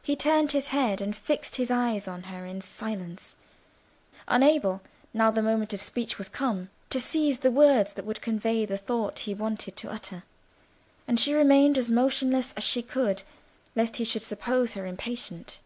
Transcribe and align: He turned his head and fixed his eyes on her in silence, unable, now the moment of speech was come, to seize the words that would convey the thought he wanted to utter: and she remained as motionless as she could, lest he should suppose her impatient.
He 0.00 0.14
turned 0.14 0.52
his 0.52 0.68
head 0.68 1.00
and 1.00 1.16
fixed 1.16 1.56
his 1.56 1.68
eyes 1.68 2.06
on 2.06 2.22
her 2.30 2.46
in 2.46 2.60
silence, 2.60 3.36
unable, 4.28 4.80
now 5.12 5.32
the 5.32 5.42
moment 5.42 5.72
of 5.72 5.82
speech 5.82 6.18
was 6.18 6.28
come, 6.28 6.70
to 6.90 7.00
seize 7.00 7.38
the 7.38 7.50
words 7.50 7.94
that 7.94 8.04
would 8.04 8.20
convey 8.20 8.64
the 8.64 8.76
thought 8.76 9.18
he 9.26 9.34
wanted 9.34 9.74
to 9.74 9.90
utter: 9.90 10.22
and 11.08 11.18
she 11.18 11.34
remained 11.34 11.76
as 11.76 11.90
motionless 11.90 12.52
as 12.56 12.62
she 12.62 12.80
could, 12.80 13.24
lest 13.74 13.96
he 13.96 14.04
should 14.04 14.22
suppose 14.22 14.74
her 14.74 14.86
impatient. 14.86 15.58